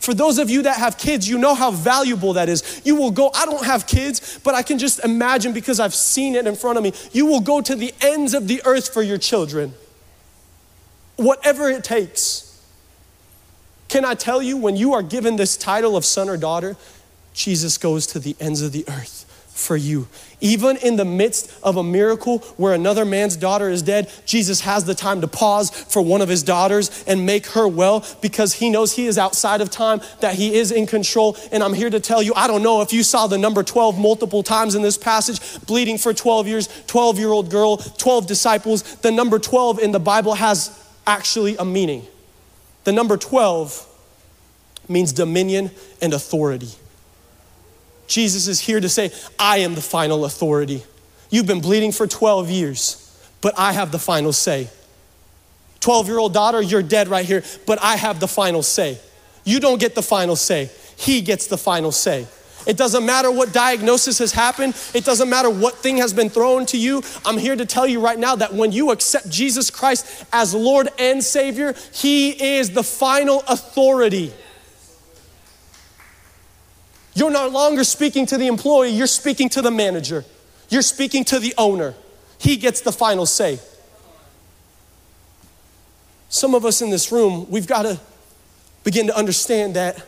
[0.00, 2.80] For those of you that have kids, you know how valuable that is.
[2.84, 6.34] You will go, I don't have kids, but I can just imagine because I've seen
[6.34, 6.92] it in front of me.
[7.12, 9.74] You will go to the ends of the earth for your children,
[11.16, 12.44] whatever it takes.
[13.88, 16.76] Can I tell you, when you are given this title of son or daughter,
[17.32, 19.17] Jesus goes to the ends of the earth
[19.58, 20.08] for you.
[20.40, 24.84] Even in the midst of a miracle where another man's daughter is dead, Jesus has
[24.84, 28.70] the time to pause for one of his daughters and make her well because he
[28.70, 31.36] knows he is outside of time, that he is in control.
[31.50, 33.98] And I'm here to tell you I don't know if you saw the number 12
[33.98, 38.82] multiple times in this passage, bleeding for 12 years, 12 year old girl, 12 disciples.
[38.96, 42.06] The number 12 in the Bible has actually a meaning.
[42.84, 43.86] The number 12
[44.88, 46.70] means dominion and authority.
[48.08, 50.82] Jesus is here to say, I am the final authority.
[51.30, 53.04] You've been bleeding for 12 years,
[53.40, 54.68] but I have the final say.
[55.80, 58.98] 12 year old daughter, you're dead right here, but I have the final say.
[59.44, 62.26] You don't get the final say, He gets the final say.
[62.66, 64.76] It doesn't matter what diagnosis has happened.
[64.92, 67.02] It doesn't matter what thing has been thrown to you.
[67.24, 70.88] I'm here to tell you right now that when you accept Jesus Christ as Lord
[70.98, 74.32] and Savior, He is the final authority.
[77.18, 80.24] You're no longer speaking to the employee, you're speaking to the manager,
[80.68, 81.94] you're speaking to the owner.
[82.38, 83.58] He gets the final say.
[86.28, 87.98] Some of us in this room, we've got to
[88.84, 90.06] begin to understand that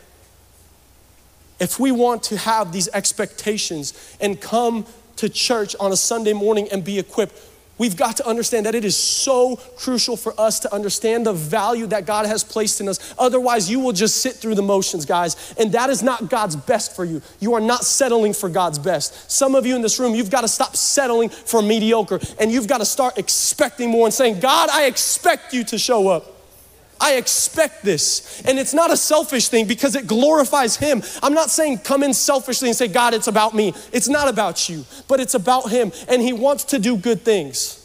[1.59, 4.85] if we want to have these expectations and come
[5.17, 7.37] to church on a Sunday morning and be equipped,
[7.77, 11.87] We've got to understand that it is so crucial for us to understand the value
[11.87, 13.13] that God has placed in us.
[13.17, 15.55] Otherwise, you will just sit through the motions, guys.
[15.57, 17.21] And that is not God's best for you.
[17.39, 19.31] You are not settling for God's best.
[19.31, 22.67] Some of you in this room, you've got to stop settling for mediocre and you've
[22.67, 26.40] got to start expecting more and saying, God, I expect you to show up.
[27.01, 28.41] I expect this.
[28.43, 31.01] And it's not a selfish thing because it glorifies Him.
[31.23, 33.73] I'm not saying come in selfishly and say, God, it's about me.
[33.91, 35.91] It's not about you, but it's about Him.
[36.07, 37.77] And He wants to do good things.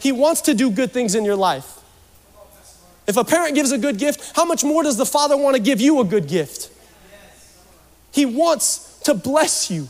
[0.00, 1.80] He wants to do good things in your life.
[3.06, 5.62] If a parent gives a good gift, how much more does the Father want to
[5.62, 6.70] give you a good gift?
[8.12, 9.88] He wants to bless you.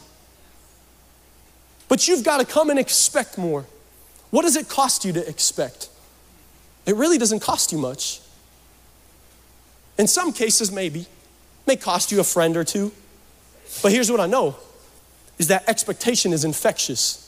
[1.89, 3.67] But you've got to come and expect more.
[4.31, 5.91] What does it cost you to expect?
[6.87, 8.22] It really doesn't cost you much.
[9.99, 11.07] In some cases, maybe.
[11.67, 12.93] May cost you a friend or two.
[13.83, 14.57] But here's what I know
[15.39, 17.19] is that expectation is infectious.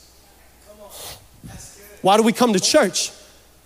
[2.01, 3.11] Why do we come to church?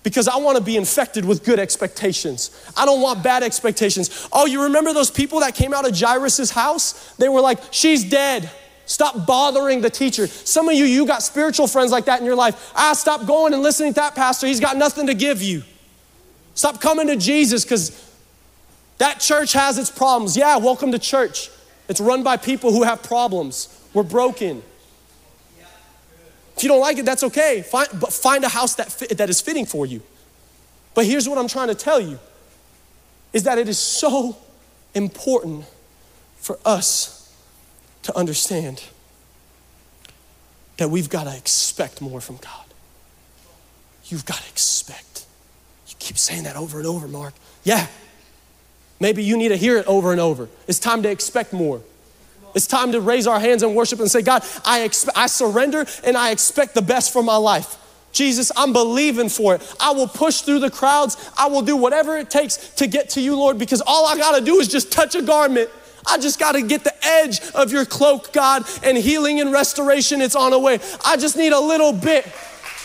[0.02, 2.72] Because I want to be infected with good expectations.
[2.78, 4.30] I don't want bad expectations.
[4.32, 7.14] Oh, you remember those people that came out of Jairus' house?
[7.16, 8.50] They were like, she's dead.
[8.86, 10.26] Stop bothering the teacher.
[10.26, 12.72] Some of you, you got spiritual friends like that in your life.
[12.76, 14.48] Ah, stop going and listening to that pastor.
[14.48, 15.64] He's got nothing to give you.
[16.56, 18.09] Stop coming to Jesus because
[19.00, 20.38] that church has its problems.
[20.38, 21.50] Yeah, welcome to church.
[21.88, 23.76] It's run by people who have problems.
[23.94, 24.62] We're broken.
[26.56, 27.62] If you don't like it, that's okay.
[27.62, 30.02] Find, but find a house that, fit, that is fitting for you.
[30.94, 32.20] But here's what I'm trying to tell you
[33.32, 34.38] is that it is so
[34.94, 35.66] important
[36.38, 37.34] for us
[38.04, 38.84] to understand
[40.78, 42.66] that we've got to expect more from God.
[44.06, 45.26] You've got to expect.
[45.88, 47.34] You keep saying that over and over, Mark.
[47.64, 47.88] Yeah,
[49.00, 50.50] Maybe you need to hear it over and over.
[50.68, 51.82] It's time to expect more.
[52.56, 55.86] It's time to raise our hands and worship and say, God, I, expect, I surrender
[56.04, 57.78] and I expect the best for my life.
[58.12, 59.76] Jesus, I'm believing for it.
[59.80, 61.32] I will push through the crowds.
[61.38, 64.38] I will do whatever it takes to get to you, Lord, because all I got
[64.38, 65.70] to do is just touch a garment.
[66.08, 70.22] I just got to get the edge of your cloak, God, and healing and restoration,
[70.22, 70.80] it's on the way.
[71.06, 72.26] I just need a little bit.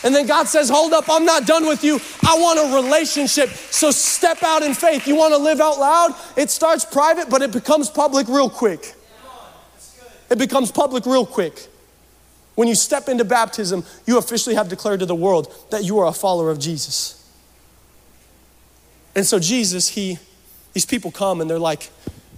[0.05, 1.99] And then God says, Hold up, I'm not done with you.
[2.23, 3.49] I want a relationship.
[3.49, 5.09] So step out in faith.
[5.09, 6.15] You want to live out loud?
[6.37, 8.95] It starts private, but it becomes public real quick.
[10.31, 11.69] It becomes public real quick.
[12.55, 16.07] When you step into baptism, you officially have declared to the world that you are
[16.07, 17.21] a follower of Jesus.
[19.17, 20.19] And so, Jesus, he,
[20.73, 21.91] these people come and they're like,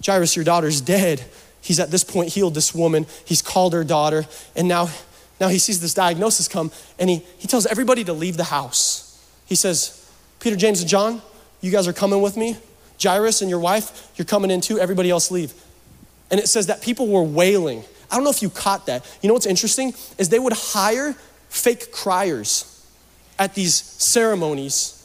[0.05, 1.25] Jairus, your daughter's dead.
[1.61, 3.05] He's at this point healed this woman.
[3.25, 4.25] He's called her daughter,
[4.55, 4.89] and now
[5.39, 9.03] now he sees this diagnosis come and he, he tells everybody to leave the house.
[9.45, 11.21] He says, Peter, James, and John,
[11.61, 12.57] you guys are coming with me.
[13.01, 14.79] Jairus and your wife, you're coming in too.
[14.79, 15.53] Everybody else leave.
[16.31, 17.83] And it says that people were wailing.
[18.11, 19.05] I don't know if you caught that.
[19.21, 19.93] You know what's interesting?
[20.17, 21.13] Is they would hire
[21.49, 22.85] fake criers
[23.37, 24.96] at these ceremonies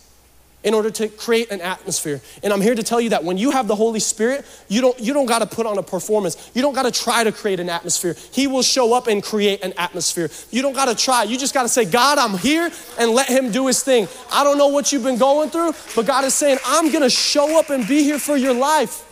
[0.65, 2.21] in order to create an atmosphere.
[2.43, 4.99] And I'm here to tell you that when you have the Holy Spirit, you don't,
[5.01, 6.51] you don't got to put on a performance.
[6.55, 8.15] You don't got to try to create an atmosphere.
[8.33, 10.31] He will show up and create an atmosphere.
[10.51, 11.25] You don't got to try.
[11.25, 14.07] You just got to say, God, I'm here and let Him do His thing.
[14.31, 17.11] I don't know what you've been going through, but God is saying, I'm going to
[17.11, 19.09] show up and be here for your life.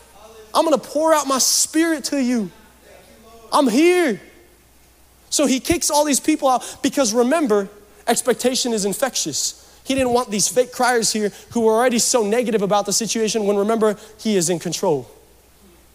[0.54, 2.50] I'm going to pour out my spirit to you.
[3.52, 4.20] I'm here.
[5.30, 7.68] So He kicks all these people out because remember,
[8.06, 9.60] expectation is infectious.
[9.84, 13.44] He didn't want these fake criers here who were already so negative about the situation
[13.44, 15.10] when remember, he is in control.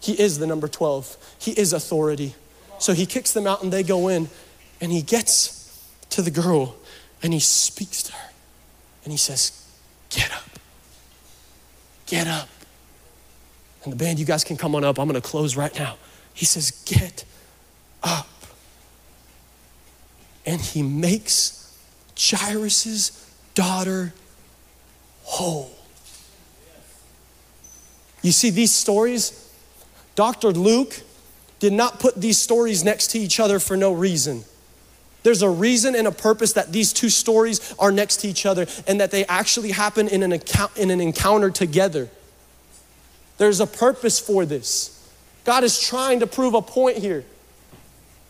[0.00, 2.34] He is the number 12, he is authority.
[2.78, 4.28] So he kicks them out and they go in
[4.80, 6.76] and he gets to the girl
[7.22, 8.30] and he speaks to her
[9.04, 9.62] and he says,
[10.10, 10.48] Get up.
[12.06, 12.48] Get up.
[13.84, 14.98] And the band, you guys can come on up.
[14.98, 15.96] I'm going to close right now.
[16.34, 17.24] He says, Get
[18.02, 18.28] up.
[20.44, 21.76] And he makes
[22.18, 23.25] Jairus'
[23.56, 24.12] daughter
[25.24, 25.72] whole.
[28.22, 29.52] You see, these stories,
[30.14, 30.52] Dr.
[30.52, 31.02] Luke
[31.58, 34.44] did not put these stories next to each other for no reason.
[35.24, 38.66] There's a reason and a purpose that these two stories are next to each other
[38.86, 42.08] and that they actually happen in an, account, in an encounter together.
[43.38, 44.92] There's a purpose for this.
[45.44, 47.24] God is trying to prove a point here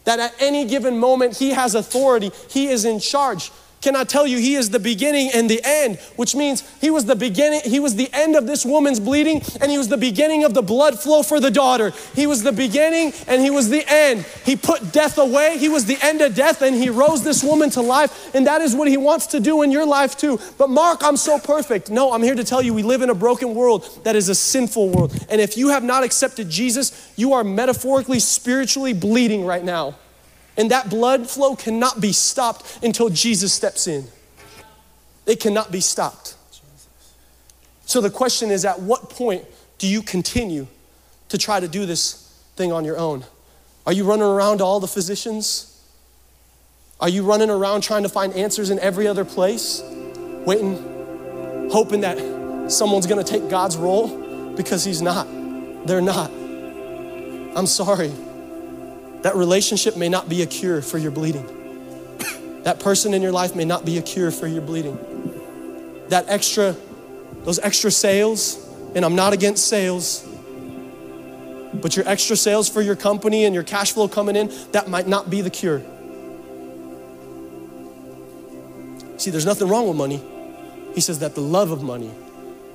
[0.04, 3.50] that at any given moment, He has authority, He is in charge.
[3.82, 7.04] Can I tell you, he is the beginning and the end, which means he was
[7.04, 10.44] the beginning, he was the end of this woman's bleeding, and he was the beginning
[10.44, 11.92] of the blood flow for the daughter.
[12.14, 14.24] He was the beginning and he was the end.
[14.44, 17.70] He put death away, he was the end of death, and he rose this woman
[17.70, 20.40] to life, and that is what he wants to do in your life too.
[20.58, 21.90] But Mark, I'm so perfect.
[21.90, 24.34] No, I'm here to tell you, we live in a broken world that is a
[24.34, 25.16] sinful world.
[25.28, 29.94] And if you have not accepted Jesus, you are metaphorically, spiritually bleeding right now.
[30.56, 34.06] And that blood flow cannot be stopped until Jesus steps in.
[35.26, 36.36] It cannot be stopped.
[37.84, 39.44] So the question is at what point
[39.78, 40.66] do you continue
[41.28, 43.24] to try to do this thing on your own?
[43.86, 45.72] Are you running around to all the physicians?
[47.00, 49.82] Are you running around trying to find answers in every other place?
[50.46, 54.08] Waiting, hoping that someone's gonna take God's role?
[54.56, 55.26] Because He's not.
[55.86, 56.30] They're not.
[56.30, 58.12] I'm sorry.
[59.26, 61.44] That relationship may not be a cure for your bleeding.
[62.62, 64.96] That person in your life may not be a cure for your bleeding.
[66.10, 66.76] That extra,
[67.42, 68.56] those extra sales,
[68.94, 70.24] and I'm not against sales,
[71.74, 75.08] but your extra sales for your company and your cash flow coming in, that might
[75.08, 75.80] not be the cure.
[79.16, 80.22] See, there's nothing wrong with money.
[80.94, 82.10] He says that the love of money,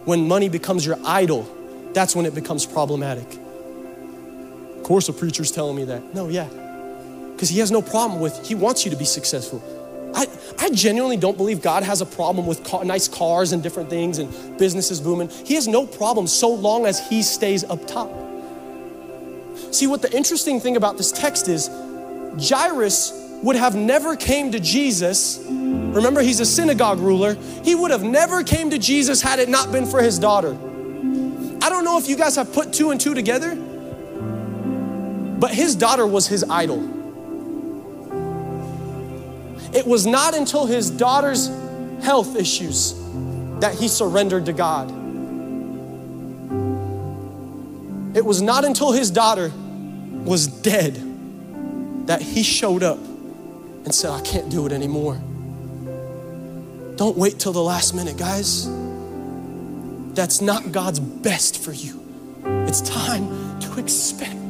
[0.03, 1.47] when money becomes your idol,
[1.93, 3.40] that's when it becomes problematic.
[4.91, 6.13] Course, a preacher's telling me that.
[6.13, 6.49] No, yeah.
[7.31, 9.63] Because he has no problem with, he wants you to be successful.
[10.13, 10.27] I,
[10.59, 14.57] I genuinely don't believe God has a problem with nice cars and different things and
[14.57, 15.29] businesses booming.
[15.29, 18.09] He has no problem so long as he stays up top.
[19.71, 21.69] See, what the interesting thing about this text is
[22.37, 25.39] Jairus would have never came to Jesus.
[25.47, 27.35] Remember, he's a synagogue ruler.
[27.63, 30.51] He would have never came to Jesus had it not been for his daughter.
[31.61, 33.57] I don't know if you guys have put two and two together,
[35.41, 36.79] but his daughter was his idol.
[39.73, 41.47] It was not until his daughter's
[42.03, 42.93] health issues
[43.59, 44.89] that he surrendered to God.
[48.15, 49.51] It was not until his daughter
[50.23, 50.93] was dead
[52.05, 55.15] that he showed up and said, I can't do it anymore.
[56.97, 58.69] Don't wait till the last minute, guys.
[60.13, 61.99] That's not God's best for you.
[62.67, 64.40] It's time to expect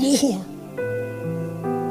[0.00, 0.44] more.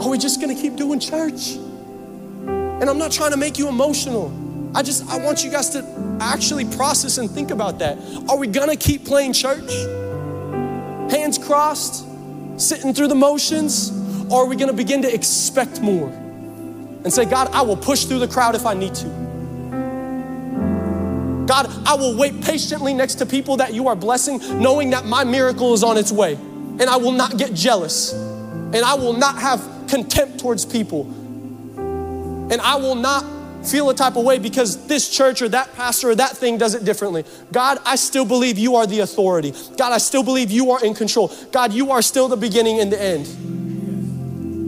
[0.02, 1.52] Are we just gonna keep doing church?
[1.52, 4.32] And I'm not trying to make you emotional.
[4.74, 7.98] I just I want you guys to actually process and think about that.
[8.30, 9.72] Are we gonna keep playing church?
[11.12, 12.06] Hands crossed,
[12.58, 13.92] sitting through the motions,
[14.32, 16.10] or are we gonna begin to expect more?
[16.10, 19.08] And say, God, I will push through the crowd if I need to.
[21.48, 25.24] God, I will wait patiently next to people that you are blessing, knowing that my
[25.24, 26.38] miracle is on its way
[26.80, 31.04] and I will not get jealous, and I will not have contempt towards people,
[31.78, 33.26] and I will not
[33.66, 36.76] feel a type of way because this church or that pastor or that thing does
[36.76, 37.26] it differently.
[37.52, 39.54] God, I still believe you are the authority.
[39.78, 41.32] God, I still believe you are in control.
[41.52, 43.28] God, you are still the beginning and the end.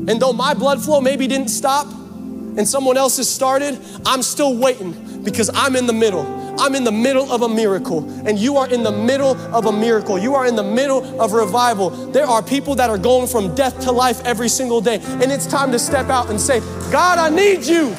[0.10, 4.58] And though my blood flow maybe didn't stop and someone else has started, I'm still
[4.58, 6.26] waiting because I'm in the middle.
[6.62, 9.72] I'm in the middle of a miracle, and you are in the middle of a
[9.72, 10.20] miracle.
[10.20, 11.90] You are in the middle of revival.
[11.90, 15.48] There are people that are going from death to life every single day, and it's
[15.48, 16.60] time to step out and say,
[16.92, 17.96] God, I need you.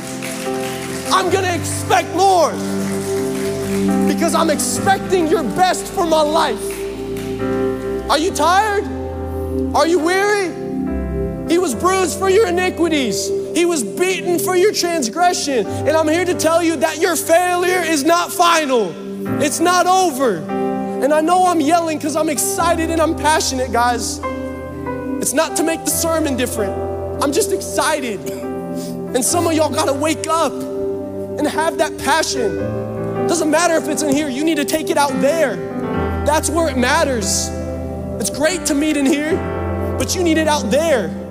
[1.10, 2.52] I'm gonna expect more
[4.06, 6.62] because I'm expecting your best for my life.
[8.08, 8.84] Are you tired?
[9.74, 11.50] Are you weary?
[11.50, 13.41] He was bruised for your iniquities.
[13.54, 15.66] He was beaten for your transgression.
[15.66, 18.92] And I'm here to tell you that your failure is not final,
[19.42, 20.38] it's not over.
[21.02, 24.20] And I know I'm yelling because I'm excited and I'm passionate, guys.
[25.20, 26.72] It's not to make the sermon different,
[27.22, 28.20] I'm just excited.
[28.30, 32.56] And some of y'all gotta wake up and have that passion
[33.28, 35.56] Doesn't matter if it's in here, you need to take it out there.
[36.26, 37.48] That's where it matters.
[38.20, 39.36] It's great to meet in here,
[39.98, 41.21] but you need it out there.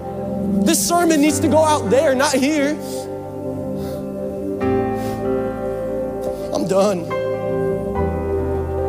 [0.66, 2.70] This sermon needs to go out there, not here.
[6.54, 7.06] I'm done.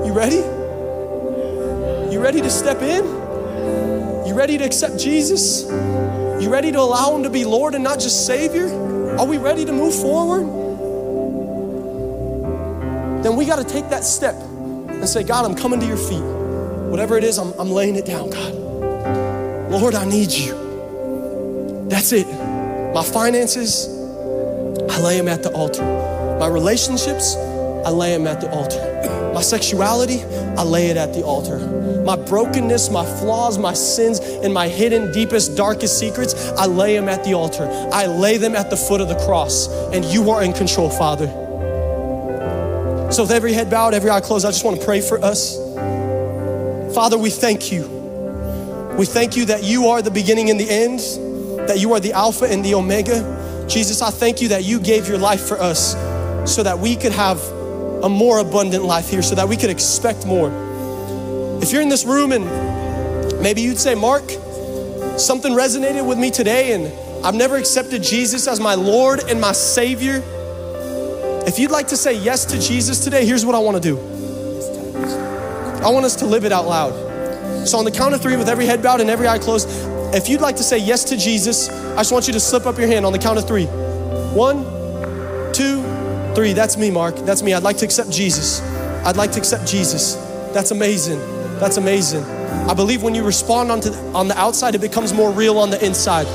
[0.07, 0.37] You ready?
[2.12, 3.07] You ready to step in?
[4.27, 5.64] You ready to accept Jesus?
[5.64, 8.66] You ready to allow Him to be Lord and not just Savior?
[9.18, 10.47] Are we ready to move forward?
[13.25, 16.23] Then we got to take that step and say, God, I'm coming to your feet.
[16.91, 19.70] Whatever it is, I'm, I'm laying it down, God.
[19.70, 20.62] Lord, I need you.
[21.93, 22.26] That's it.
[22.95, 25.84] My finances, I lay them at the altar.
[26.40, 29.32] My relationships, I lay them at the altar.
[29.34, 30.24] My sexuality,
[30.57, 31.59] I lay it at the altar.
[32.03, 37.11] My brokenness, my flaws, my sins, and my hidden, deepest, darkest secrets, I lay them
[37.11, 37.68] at the altar.
[37.93, 41.26] I lay them at the foot of the cross, and you are in control, Father.
[43.12, 45.59] So, with every head bowed, every eye closed, I just want to pray for us.
[46.95, 47.86] Father, we thank you.
[48.97, 51.01] We thank you that you are the beginning and the end,
[51.69, 53.67] that you are the Alpha and the Omega.
[53.69, 55.95] Jesus, I thank you that you gave your life for us
[56.53, 57.41] so that we could have
[58.03, 60.51] a more abundant life here, so that we could expect more.
[61.63, 62.45] If you're in this room and
[63.41, 64.29] maybe you'd say, Mark,
[65.19, 69.53] something resonated with me today and I've never accepted Jesus as my Lord and my
[69.53, 70.23] Savior.
[71.47, 73.99] If you'd like to say yes to Jesus today, here's what I want to do.
[75.83, 77.13] I want us to live it out loud.
[77.67, 79.69] So, on the count of three, with every head bowed and every eye closed,
[80.15, 82.79] if you'd like to say yes to Jesus, I just want you to slip up
[82.79, 83.65] your hand on the count of three.
[84.35, 84.65] One,
[85.53, 85.83] two,
[86.35, 86.53] three.
[86.53, 87.17] That's me, Mark.
[87.17, 87.55] That's me.
[87.55, 88.61] I'd like to accept Jesus.
[89.05, 90.15] I'd like to accept Jesus.
[90.53, 91.19] That's amazing.
[91.59, 92.25] That's amazing.
[92.25, 95.71] I believe when you respond on, the, on the outside, it becomes more real on
[95.71, 96.27] the inside.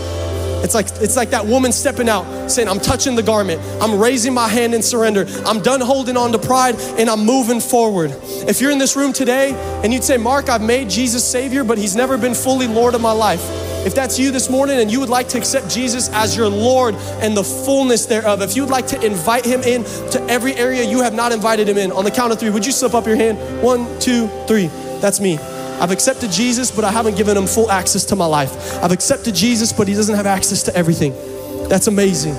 [0.64, 3.62] It's like, it's like that woman stepping out saying, I'm touching the garment.
[3.80, 5.26] I'm raising my hand in surrender.
[5.46, 8.12] I'm done holding on to pride and I'm moving forward.
[8.48, 9.54] If you're in this room today
[9.84, 13.02] and you'd say, Mark, I've made Jesus Savior, but He's never been fully Lord of
[13.02, 13.67] my life.
[13.88, 16.94] If that's you this morning and you would like to accept Jesus as your Lord
[17.22, 20.84] and the fullness thereof, if you would like to invite Him in to every area
[20.84, 23.08] you have not invited Him in, on the count of three, would you slip up
[23.08, 23.38] your hand?
[23.64, 24.68] One, two, three.
[25.00, 25.38] That's me.
[25.38, 28.74] I've accepted Jesus, but I haven't given him full access to my life.
[28.84, 31.14] I've accepted Jesus, but he doesn't have access to everything.
[31.70, 32.34] That's amazing.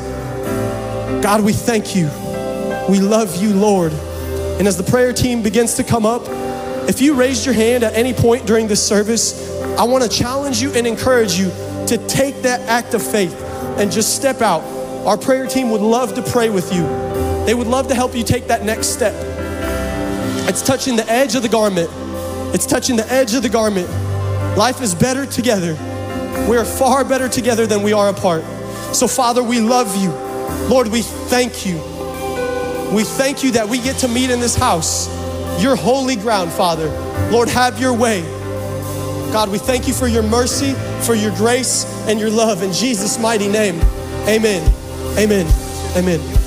[1.22, 2.10] God, we thank you.
[2.90, 3.94] We love you, Lord.
[4.58, 6.24] And as the prayer team begins to come up,
[6.90, 9.47] if you raised your hand at any point during this service,
[9.78, 11.50] I want to challenge you and encourage you
[11.86, 13.40] to take that act of faith
[13.78, 14.62] and just step out.
[15.06, 16.82] Our prayer team would love to pray with you.
[17.46, 19.14] They would love to help you take that next step.
[20.48, 21.88] It's touching the edge of the garment.
[22.52, 23.88] It's touching the edge of the garment.
[24.58, 25.74] Life is better together.
[26.50, 28.42] We are far better together than we are apart.
[28.92, 30.10] So, Father, we love you.
[30.68, 31.76] Lord, we thank you.
[32.92, 35.08] We thank you that we get to meet in this house,
[35.62, 36.88] your holy ground, Father.
[37.30, 38.37] Lord, have your way.
[39.32, 40.72] God, we thank you for your mercy,
[41.04, 42.62] for your grace, and your love.
[42.62, 43.80] In Jesus' mighty name,
[44.26, 44.62] amen.
[45.18, 45.46] Amen.
[45.96, 46.37] Amen.